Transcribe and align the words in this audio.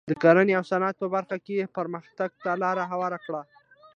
د 0.09 0.11
کرنې 0.23 0.53
او 0.59 0.63
صنعت 0.71 0.95
په 0.99 1.07
برخه 1.15 1.37
کې 1.45 1.53
یې 1.59 1.71
پرمختګ 1.77 2.31
ته 2.43 2.51
لار 2.61 2.77
هواره 2.91 3.19
کړه. 3.25 3.41